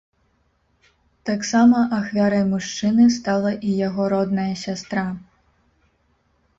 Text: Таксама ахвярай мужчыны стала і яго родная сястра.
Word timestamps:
Таксама 1.31 1.83
ахвярай 1.99 2.43
мужчыны 2.55 3.05
стала 3.19 3.51
і 3.71 3.77
яго 3.87 4.11
родная 4.19 4.51
сястра. 4.67 5.09